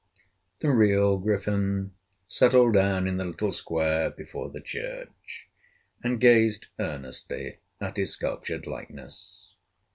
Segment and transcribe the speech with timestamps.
[0.61, 1.93] The real Griffin
[2.27, 5.47] settled down in the little square before the church
[6.03, 9.53] and gazed earnestly at his sculptured likeness.